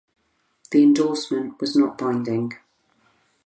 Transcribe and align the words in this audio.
The 0.71 0.81
endorsement 0.81 1.61
was 1.61 1.75
not 1.75 1.99
binding. 1.99 2.53